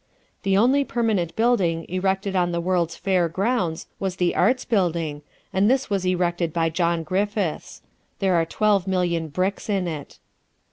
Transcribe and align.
The 0.41 0.57
only 0.57 0.83
permanent 0.83 1.35
building 1.35 1.85
erected 1.87 2.35
on 2.35 2.51
the 2.51 2.59
World's 2.59 2.95
Fair 2.95 3.29
grounds 3.29 3.85
was 3.99 4.15
the 4.15 4.33
Arts 4.35 4.65
Building, 4.65 5.21
and 5.53 5.69
this 5.69 5.91
was 5.91 6.07
erected 6.07 6.51
by 6.51 6.71
John 6.71 7.03
Griffiths. 7.03 7.83
There 8.17 8.33
are 8.33 8.43
twelve 8.43 8.87
million 8.87 9.27
bricks 9.27 9.69
in 9.69 9.87
it. 9.87 10.17